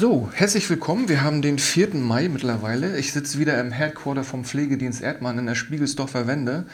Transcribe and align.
So, 0.00 0.28
herzlich 0.32 0.70
willkommen. 0.70 1.08
Wir 1.08 1.24
haben 1.24 1.42
den 1.42 1.58
4. 1.58 1.96
Mai 1.96 2.28
mittlerweile. 2.28 2.96
Ich 2.98 3.12
sitze 3.12 3.40
wieder 3.40 3.60
im 3.60 3.72
Headquarter 3.72 4.22
vom 4.22 4.44
Pflegedienst 4.44 5.02
Erdmann 5.02 5.40
in 5.40 5.46
der 5.46 5.56
Spiegelsdorfer 5.56 6.28
Wende. 6.28 6.66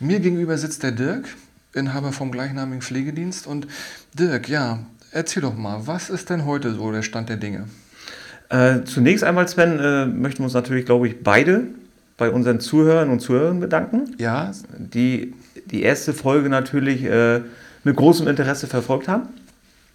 Mir 0.00 0.18
gegenüber 0.18 0.58
sitzt 0.58 0.82
der 0.82 0.90
Dirk, 0.90 1.28
Inhaber 1.74 2.10
vom 2.10 2.32
gleichnamigen 2.32 2.82
Pflegedienst. 2.82 3.46
Und 3.46 3.68
Dirk, 4.18 4.48
ja, 4.48 4.80
erzähl 5.12 5.42
doch 5.42 5.56
mal, 5.56 5.86
was 5.86 6.10
ist 6.10 6.28
denn 6.28 6.44
heute 6.44 6.74
so 6.74 6.90
der 6.90 7.02
Stand 7.02 7.28
der 7.28 7.36
Dinge? 7.36 7.66
Äh, 8.48 8.82
zunächst 8.82 9.22
einmal, 9.22 9.46
Sven, 9.46 9.78
äh, 9.78 10.06
möchten 10.06 10.40
wir 10.40 10.46
uns 10.46 10.54
natürlich, 10.54 10.86
glaube 10.86 11.06
ich, 11.06 11.22
beide 11.22 11.68
bei 12.16 12.30
unseren 12.30 12.58
Zuhörern 12.58 13.10
und 13.10 13.20
Zuhörern 13.20 13.60
bedanken. 13.60 14.16
Ja. 14.18 14.50
Die 14.76 15.34
die 15.66 15.82
erste 15.82 16.12
Folge 16.12 16.48
natürlich 16.48 17.04
äh, 17.04 17.42
mit 17.84 17.96
großem 17.96 18.26
Interesse 18.26 18.66
verfolgt 18.66 19.06
haben. 19.06 19.28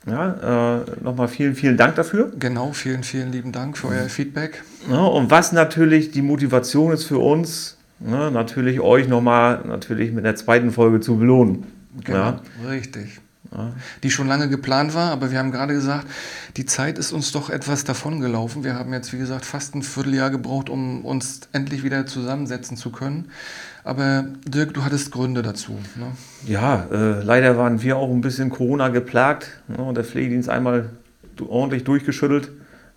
Ja, 0.08 0.78
äh, 0.78 1.04
nochmal 1.04 1.28
vielen, 1.28 1.56
vielen 1.56 1.78
Dank 1.78 1.96
dafür. 1.96 2.32
Genau, 2.38 2.74
vielen, 2.74 3.04
vielen 3.04 3.32
lieben 3.32 3.52
Dank 3.52 3.78
für 3.78 3.88
euer 3.88 4.08
Feedback. 4.08 4.64
Ja, 4.90 5.04
und 5.04 5.32
was 5.32 5.52
natürlich 5.52 6.12
die 6.12 6.22
Motivation 6.22 6.92
ist 6.92 7.06
für 7.06 7.18
uns, 7.18 7.78
ne, 8.00 8.30
natürlich 8.30 8.80
euch 8.82 9.08
nochmal 9.08 9.62
natürlich 9.66 10.12
mit 10.12 10.26
der 10.26 10.36
zweiten 10.36 10.72
Folge 10.72 11.00
zu 11.00 11.18
belohnen. 11.18 11.66
Genau, 12.04 12.20
ja. 12.20 12.42
richtig. 12.68 13.20
Die 14.04 14.12
schon 14.12 14.28
lange 14.28 14.50
geplant 14.50 14.94
war, 14.94 15.12
aber 15.12 15.32
wir 15.32 15.40
haben 15.40 15.52
gerade 15.52 15.74
gesagt, 15.74 16.08
die 16.58 16.66
Zeit 16.66 16.98
ist 16.98 17.12
uns 17.12 17.32
doch 17.32 17.50
etwas 17.50 17.84
davongelaufen. 17.84 18.64
Wir 18.64 18.76
haben 18.76 18.94
jetzt, 18.94 19.14
wie 19.14 19.18
gesagt, 19.18 19.46
fast 19.46 19.76
ein 19.76 19.84
Vierteljahr 19.84 20.30
gebraucht, 20.30 20.70
um 20.70 21.06
uns 21.06 21.42
endlich 21.52 21.84
wieder 21.84 22.06
zusammensetzen 22.06 22.78
zu 22.78 22.92
können. 22.92 23.30
Aber 23.84 24.26
Dirk, 24.48 24.74
du 24.74 24.84
hattest 24.84 25.12
Gründe 25.12 25.42
dazu. 25.42 25.74
Ne? 25.96 26.08
Ja, 26.46 26.88
äh, 26.92 27.22
leider 27.22 27.58
waren 27.58 27.82
wir 27.82 27.98
auch 27.98 28.12
ein 28.12 28.22
bisschen 28.22 28.50
Corona 28.50 28.90
geplagt 28.90 29.52
ne, 29.68 29.78
und 29.78 29.96
der 29.96 30.04
Pflegedienst 30.04 30.50
einmal 30.50 30.90
ordentlich 31.48 31.84
durchgeschüttelt. 31.84 32.50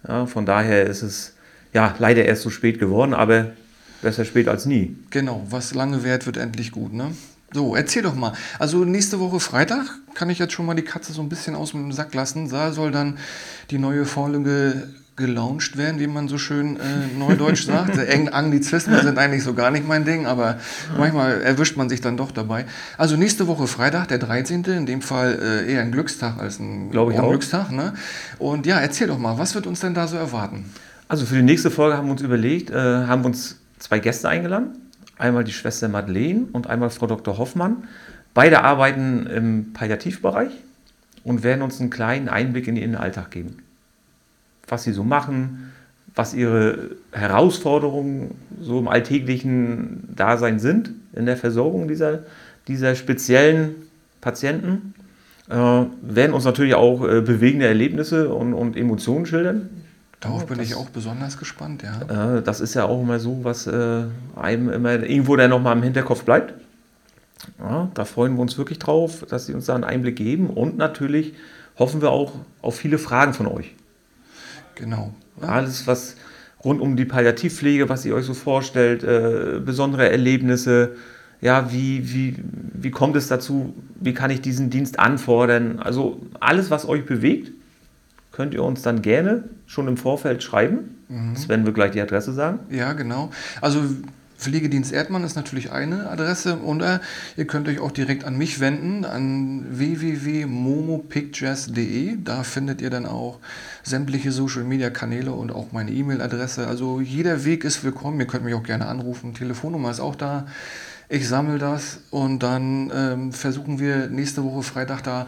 Ja, 0.06 0.26
von 0.26 0.46
daher 0.46 0.86
ist 0.86 1.02
es 1.02 1.34
ja 1.74 1.94
leider 1.98 2.24
erst 2.24 2.42
so 2.42 2.50
spät 2.50 2.78
geworden, 2.78 3.14
aber 3.14 3.52
besser 4.00 4.24
spät 4.24 4.48
als 4.48 4.64
nie. 4.64 4.96
Genau, 5.10 5.44
was 5.50 5.74
lange 5.74 6.04
währt, 6.04 6.26
wird 6.26 6.36
endlich 6.36 6.72
gut. 6.72 6.92
Ne? 6.92 7.12
So, 7.52 7.74
erzähl 7.74 8.02
doch 8.02 8.14
mal. 8.14 8.32
Also 8.58 8.84
nächste 8.84 9.20
Woche 9.20 9.40
Freitag 9.40 9.86
kann 10.14 10.28
ich 10.28 10.38
jetzt 10.38 10.52
schon 10.52 10.66
mal 10.66 10.74
die 10.74 10.82
Katze 10.82 11.12
so 11.12 11.22
ein 11.22 11.30
bisschen 11.30 11.54
aus 11.54 11.70
dem 11.70 11.92
Sack 11.92 12.14
lassen. 12.14 12.50
Da 12.50 12.72
soll 12.72 12.90
dann 12.90 13.18
die 13.70 13.78
neue 13.78 14.04
Folge 14.04 14.88
gelauncht 15.16 15.76
werden, 15.76 15.98
wie 15.98 16.06
man 16.06 16.28
so 16.28 16.38
schön 16.38 16.76
äh, 16.76 17.18
neudeutsch 17.18 17.64
sagt. 17.66 17.98
Eng 17.98 18.28
Anglizismen 18.28 19.00
sind 19.02 19.18
eigentlich 19.18 19.42
so 19.42 19.52
gar 19.52 19.70
nicht 19.70 19.86
mein 19.86 20.04
Ding, 20.04 20.26
aber 20.26 20.58
manchmal 20.96 21.40
erwischt 21.42 21.76
man 21.76 21.88
sich 21.88 22.00
dann 22.00 22.16
doch 22.16 22.30
dabei. 22.30 22.66
Also 22.96 23.16
nächste 23.16 23.46
Woche 23.46 23.66
Freitag, 23.66 24.08
der 24.08 24.18
13., 24.18 24.64
in 24.64 24.86
dem 24.86 25.02
Fall 25.02 25.38
äh, 25.42 25.72
eher 25.72 25.82
ein 25.82 25.90
Glückstag 25.90 26.38
als 26.38 26.58
ein 26.60 26.90
Glaube 26.90 27.12
ich 27.12 27.18
auch. 27.18 27.30
Glückstag. 27.30 27.72
Ne? 27.72 27.94
Und 28.38 28.64
ja, 28.66 28.78
erzähl 28.78 29.08
doch 29.08 29.18
mal, 29.18 29.38
was 29.38 29.54
wird 29.54 29.66
uns 29.66 29.80
denn 29.80 29.94
da 29.94 30.06
so 30.06 30.16
erwarten? 30.16 30.66
Also 31.08 31.26
für 31.26 31.36
die 31.36 31.42
nächste 31.42 31.70
Folge 31.70 31.96
haben 31.96 32.06
wir 32.06 32.12
uns 32.12 32.22
überlegt, 32.22 32.70
äh, 32.70 32.74
haben 32.74 33.24
uns 33.24 33.56
zwei 33.78 33.98
Gäste 33.98 34.28
eingeladen. 34.28 34.72
Einmal 35.18 35.44
die 35.44 35.52
Schwester 35.52 35.88
Madeleine 35.88 36.46
und 36.52 36.68
einmal 36.68 36.90
Frau 36.90 37.06
Dr. 37.06 37.38
Hoffmann. 37.38 37.88
Beide 38.34 38.62
arbeiten 38.62 39.26
im 39.26 39.72
Palliativbereich 39.72 40.52
und 41.24 41.42
werden 41.42 41.62
uns 41.62 41.80
einen 41.80 41.90
kleinen 41.90 42.28
Einblick 42.28 42.68
in 42.68 42.76
ihren 42.76 42.94
Alltag 42.94 43.30
geben 43.30 43.62
was 44.70 44.84
sie 44.84 44.92
so 44.92 45.04
machen, 45.04 45.72
was 46.14 46.34
ihre 46.34 46.90
Herausforderungen 47.12 48.34
so 48.60 48.78
im 48.78 48.88
alltäglichen 48.88 50.08
Dasein 50.14 50.58
sind 50.58 50.90
in 51.14 51.26
der 51.26 51.36
Versorgung 51.36 51.88
dieser, 51.88 52.20
dieser 52.66 52.94
speziellen 52.94 53.74
Patienten. 54.20 54.94
Äh, 55.48 55.54
werden 55.54 56.32
uns 56.34 56.44
natürlich 56.44 56.74
auch 56.74 57.06
äh, 57.06 57.20
bewegende 57.20 57.66
Erlebnisse 57.66 58.28
und, 58.30 58.52
und 58.52 58.76
Emotionen 58.76 59.26
schildern. 59.26 59.70
Darauf 60.20 60.46
bin 60.46 60.58
das, 60.58 60.66
ich 60.66 60.74
auch 60.74 60.90
besonders 60.90 61.38
gespannt, 61.38 61.84
ja. 61.84 62.36
Äh, 62.38 62.42
das 62.42 62.60
ist 62.60 62.74
ja 62.74 62.84
auch 62.84 63.00
immer 63.00 63.20
so, 63.20 63.44
was 63.44 63.66
äh, 63.66 64.04
einem 64.34 64.68
immer 64.68 64.94
irgendwo 64.94 65.36
dann 65.36 65.50
nochmal 65.50 65.76
im 65.76 65.82
Hinterkopf 65.82 66.24
bleibt. 66.24 66.54
Ja, 67.60 67.88
da 67.94 68.04
freuen 68.04 68.34
wir 68.34 68.42
uns 68.42 68.58
wirklich 68.58 68.80
drauf, 68.80 69.24
dass 69.28 69.46
sie 69.46 69.54
uns 69.54 69.66
da 69.66 69.76
einen 69.76 69.84
Einblick 69.84 70.16
geben 70.16 70.50
und 70.50 70.76
natürlich 70.76 71.34
hoffen 71.78 72.02
wir 72.02 72.10
auch 72.10 72.32
auf 72.62 72.76
viele 72.76 72.98
Fragen 72.98 73.32
von 73.32 73.46
euch. 73.46 73.74
Genau. 74.74 75.12
Ja. 75.40 75.48
Alles, 75.48 75.86
was 75.86 76.16
rund 76.64 76.80
um 76.80 76.96
die 76.96 77.04
Palliativpflege, 77.04 77.88
was 77.88 78.04
ihr 78.04 78.14
euch 78.14 78.26
so 78.26 78.34
vorstellt, 78.34 79.04
äh, 79.04 79.60
besondere 79.64 80.10
Erlebnisse, 80.10 80.96
ja, 81.40 81.72
wie, 81.72 82.12
wie, 82.12 82.36
wie 82.74 82.90
kommt 82.90 83.14
es 83.14 83.28
dazu, 83.28 83.74
wie 84.00 84.14
kann 84.14 84.30
ich 84.30 84.40
diesen 84.40 84.70
Dienst 84.70 84.98
anfordern? 84.98 85.78
Also 85.78 86.20
alles, 86.40 86.70
was 86.70 86.88
euch 86.88 87.06
bewegt, 87.06 87.52
könnt 88.38 88.54
ihr 88.54 88.62
uns 88.62 88.80
dann 88.82 89.02
gerne 89.02 89.42
schon 89.66 89.88
im 89.88 89.96
Vorfeld 89.96 90.44
schreiben. 90.44 90.94
Mhm. 91.08 91.34
Das 91.34 91.48
werden 91.48 91.66
wir 91.66 91.72
gleich 91.72 91.90
die 91.90 92.00
Adresse 92.00 92.32
sagen. 92.32 92.60
Ja, 92.70 92.92
genau. 92.92 93.32
Also 93.60 93.80
Pflegedienst 94.38 94.92
Erdmann 94.92 95.24
ist 95.24 95.34
natürlich 95.34 95.72
eine 95.72 96.08
Adresse 96.08 96.60
oder 96.60 97.00
ihr 97.36 97.48
könnt 97.48 97.66
euch 97.66 97.80
auch 97.80 97.90
direkt 97.90 98.22
an 98.22 98.38
mich 98.38 98.60
wenden, 98.60 99.04
an 99.04 99.66
www.momopictures.de. 99.70 102.18
Da 102.22 102.44
findet 102.44 102.80
ihr 102.80 102.90
dann 102.90 103.06
auch 103.06 103.40
sämtliche 103.82 104.30
Social 104.30 104.62
Media 104.62 104.90
Kanäle 104.90 105.32
und 105.32 105.50
auch 105.50 105.72
meine 105.72 105.90
E-Mail-Adresse. 105.90 106.68
Also 106.68 107.00
jeder 107.00 107.44
Weg 107.44 107.64
ist 107.64 107.82
willkommen. 107.82 108.20
Ihr 108.20 108.28
könnt 108.28 108.44
mich 108.44 108.54
auch 108.54 108.62
gerne 108.62 108.86
anrufen. 108.86 109.34
Telefonnummer 109.34 109.90
ist 109.90 109.98
auch 109.98 110.14
da. 110.14 110.46
Ich 111.08 111.26
sammle 111.26 111.58
das 111.58 111.98
und 112.10 112.44
dann 112.44 112.92
ähm, 112.94 113.32
versuchen 113.32 113.80
wir 113.80 114.06
nächste 114.06 114.44
Woche 114.44 114.62
Freitag 114.62 115.02
da 115.02 115.26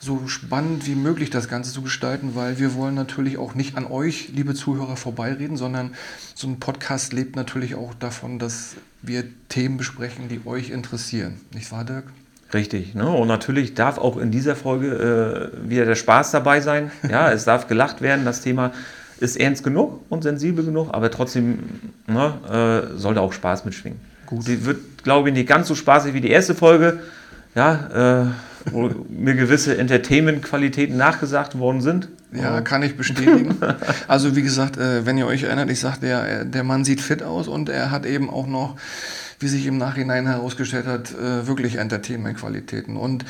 so 0.00 0.26
spannend 0.26 0.86
wie 0.86 0.94
möglich 0.94 1.28
das 1.28 1.46
Ganze 1.46 1.72
zu 1.72 1.82
gestalten, 1.82 2.30
weil 2.34 2.58
wir 2.58 2.74
wollen 2.74 2.94
natürlich 2.94 3.36
auch 3.36 3.54
nicht 3.54 3.76
an 3.76 3.86
euch, 3.86 4.30
liebe 4.34 4.54
Zuhörer, 4.54 4.96
vorbeireden, 4.96 5.58
sondern 5.58 5.92
so 6.34 6.48
ein 6.48 6.58
Podcast 6.58 7.12
lebt 7.12 7.36
natürlich 7.36 7.74
auch 7.74 7.92
davon, 7.92 8.38
dass 8.38 8.76
wir 9.02 9.24
Themen 9.50 9.76
besprechen, 9.76 10.28
die 10.28 10.40
euch 10.46 10.70
interessieren. 10.70 11.40
Nicht 11.52 11.70
wahr, 11.70 11.84
Dirk? 11.84 12.04
Richtig. 12.54 12.94
Ne? 12.94 13.08
Und 13.08 13.28
natürlich 13.28 13.74
darf 13.74 13.98
auch 13.98 14.16
in 14.16 14.30
dieser 14.30 14.56
Folge 14.56 15.52
äh, 15.62 15.68
wieder 15.68 15.84
der 15.84 15.94
Spaß 15.94 16.30
dabei 16.30 16.62
sein. 16.62 16.90
Ja, 17.08 17.30
es 17.32 17.44
darf 17.44 17.68
gelacht 17.68 18.00
werden. 18.00 18.24
Das 18.24 18.40
Thema 18.40 18.72
ist 19.20 19.36
ernst 19.36 19.62
genug 19.62 20.00
und 20.08 20.22
sensibel 20.22 20.64
genug, 20.64 20.88
aber 20.92 21.10
trotzdem 21.10 21.58
ne, 22.06 22.88
äh, 22.94 22.96
soll 22.96 23.14
da 23.14 23.20
auch 23.20 23.34
Spaß 23.34 23.66
mitschwingen. 23.66 24.00
Gut. 24.24 24.44
Sie 24.44 24.64
wird, 24.64 25.04
glaube 25.04 25.28
ich, 25.28 25.34
nicht 25.34 25.48
ganz 25.48 25.68
so 25.68 25.74
spaßig 25.74 26.14
wie 26.14 26.22
die 26.22 26.30
erste 26.30 26.54
Folge. 26.54 27.00
Ja, 27.54 28.22
äh, 28.22 28.26
wo 28.70 28.90
mir 29.08 29.34
gewisse 29.34 29.76
Entertainment-Qualitäten 29.76 30.96
nachgesagt 30.96 31.58
worden 31.58 31.80
sind. 31.80 32.08
Ja, 32.32 32.60
kann 32.60 32.82
ich 32.82 32.96
bestätigen. 32.96 33.56
Also 34.08 34.36
wie 34.36 34.42
gesagt, 34.42 34.76
äh, 34.76 35.04
wenn 35.06 35.18
ihr 35.18 35.26
euch 35.26 35.44
erinnert, 35.44 35.70
ich 35.70 35.80
sagte 35.80 36.06
ja, 36.06 36.24
äh, 36.24 36.46
der 36.46 36.64
Mann 36.64 36.84
sieht 36.84 37.00
fit 37.00 37.22
aus 37.22 37.48
und 37.48 37.68
er 37.68 37.90
hat 37.90 38.06
eben 38.06 38.30
auch 38.30 38.46
noch, 38.46 38.76
wie 39.38 39.48
sich 39.48 39.66
im 39.66 39.78
Nachhinein 39.78 40.26
herausgestellt 40.26 40.86
hat, 40.86 41.12
äh, 41.12 41.46
wirklich 41.46 41.76
Entertainment-Qualitäten. 41.76 42.96
Und 42.96 43.24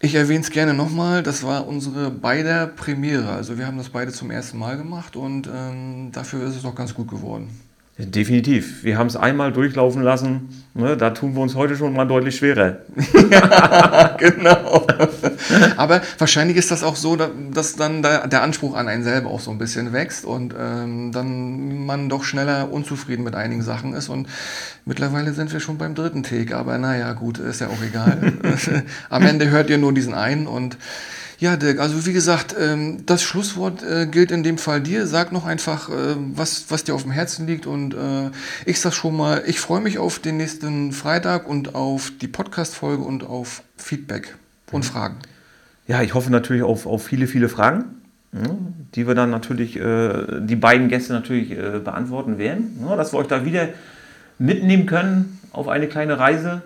ich 0.00 0.14
erwähne 0.14 0.40
es 0.40 0.50
gerne 0.50 0.74
nochmal, 0.74 1.22
das 1.22 1.42
war 1.42 1.66
unsere 1.66 2.10
beider 2.10 2.66
Premiere. 2.66 3.30
Also 3.30 3.58
wir 3.58 3.66
haben 3.66 3.78
das 3.78 3.90
beide 3.90 4.12
zum 4.12 4.30
ersten 4.30 4.58
Mal 4.58 4.76
gemacht 4.76 5.16
und 5.16 5.46
ähm, 5.46 6.10
dafür 6.12 6.46
ist 6.46 6.56
es 6.56 6.64
auch 6.64 6.74
ganz 6.74 6.94
gut 6.94 7.08
geworden. 7.08 7.50
Definitiv. 8.06 8.84
Wir 8.84 8.98
haben 8.98 9.06
es 9.06 9.16
einmal 9.16 9.52
durchlaufen 9.52 10.02
lassen. 10.02 10.48
Ne, 10.72 10.96
da 10.96 11.10
tun 11.10 11.34
wir 11.34 11.40
uns 11.40 11.56
heute 11.56 11.76
schon 11.76 11.92
mal 11.92 12.04
deutlich 12.04 12.36
schwerer. 12.36 12.78
ja, 13.30 14.16
genau. 14.18 14.86
Aber 15.76 16.00
wahrscheinlich 16.18 16.56
ist 16.56 16.70
das 16.70 16.84
auch 16.84 16.94
so, 16.94 17.16
dass 17.16 17.74
dann 17.74 18.02
der 18.02 18.42
Anspruch 18.42 18.76
an 18.76 18.86
einen 18.86 19.02
selber 19.02 19.30
auch 19.30 19.40
so 19.40 19.50
ein 19.50 19.58
bisschen 19.58 19.92
wächst 19.92 20.24
und 20.24 20.54
ähm, 20.58 21.10
dann 21.12 21.86
man 21.86 22.08
doch 22.08 22.22
schneller 22.22 22.70
unzufrieden 22.70 23.24
mit 23.24 23.34
einigen 23.34 23.62
Sachen 23.62 23.94
ist. 23.94 24.08
Und 24.08 24.28
mittlerweile 24.84 25.32
sind 25.32 25.52
wir 25.52 25.58
schon 25.58 25.76
beim 25.76 25.96
dritten 25.96 26.22
Take. 26.22 26.56
Aber 26.56 26.78
naja, 26.78 27.12
gut, 27.14 27.38
ist 27.38 27.60
ja 27.60 27.66
auch 27.66 27.82
egal. 27.82 28.32
Am 29.10 29.26
Ende 29.26 29.50
hört 29.50 29.70
ihr 29.70 29.78
nur 29.78 29.92
diesen 29.92 30.14
einen 30.14 30.46
und 30.46 30.76
ja, 31.40 31.56
Dirk, 31.56 31.80
also 31.80 32.04
wie 32.04 32.12
gesagt, 32.12 32.54
ähm, 32.60 33.06
das 33.06 33.22
Schlusswort 33.22 33.82
äh, 33.82 34.06
gilt 34.06 34.30
in 34.30 34.42
dem 34.42 34.58
Fall 34.58 34.82
dir. 34.82 35.06
Sag 35.06 35.32
noch 35.32 35.46
einfach, 35.46 35.88
äh, 35.88 36.14
was, 36.34 36.66
was 36.68 36.84
dir 36.84 36.94
auf 36.94 37.02
dem 37.04 37.12
Herzen 37.12 37.46
liegt. 37.46 37.66
Und 37.66 37.94
äh, 37.94 38.30
ich 38.66 38.78
sag 38.78 38.92
schon 38.92 39.16
mal, 39.16 39.42
ich 39.46 39.58
freue 39.58 39.80
mich 39.80 39.98
auf 39.98 40.18
den 40.18 40.36
nächsten 40.36 40.92
Freitag 40.92 41.48
und 41.48 41.74
auf 41.74 42.12
die 42.20 42.28
Podcast-Folge 42.28 43.02
und 43.02 43.24
auf 43.24 43.62
Feedback 43.78 44.36
und 44.70 44.84
Fragen. 44.84 45.16
Ja, 45.88 46.02
ich 46.02 46.12
hoffe 46.12 46.30
natürlich 46.30 46.62
auf, 46.62 46.84
auf 46.86 47.04
viele, 47.04 47.26
viele 47.26 47.48
Fragen, 47.48 47.84
die 48.94 49.08
wir 49.08 49.14
dann 49.16 49.30
natürlich, 49.30 49.72
die 49.72 50.56
beiden 50.56 50.88
Gäste 50.88 51.12
natürlich 51.12 51.48
beantworten 51.82 52.38
werden. 52.38 52.78
dass 52.96 53.12
wir 53.12 53.18
euch 53.18 53.26
da 53.26 53.44
wieder 53.44 53.70
mitnehmen 54.38 54.86
können 54.86 55.40
auf 55.50 55.66
eine 55.66 55.88
kleine 55.88 56.16
Reise. 56.16 56.62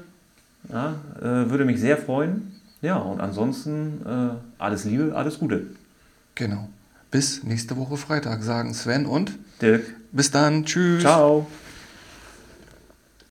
Ja, 0.71 0.97
würde 1.23 1.65
mich 1.65 1.81
sehr 1.81 1.97
freuen. 1.97 2.54
Ja, 2.85 2.99
und 2.99 3.19
ansonsten 3.23 4.03
äh, 4.05 4.63
alles 4.63 4.85
Liebe, 4.85 5.17
alles 5.17 5.39
Gute. 5.39 5.63
Genau. 6.35 6.69
Bis 7.11 7.43
nächste 7.43 7.79
Woche 7.79 7.97
Freitag, 7.97 8.43
sagen 8.43 8.75
Sven 8.75 9.07
und 9.07 9.39
Dirk. 9.63 9.85
Bis 10.13 10.31
dann. 10.31 10.67
Tschüss. 10.67 11.01
Ciao. 11.01 11.47